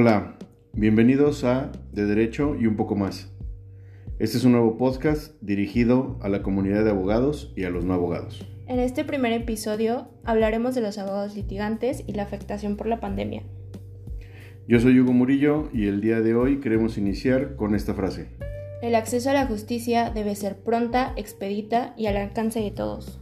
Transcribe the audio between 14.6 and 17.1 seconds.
Yo soy Hugo Murillo y el día de hoy queremos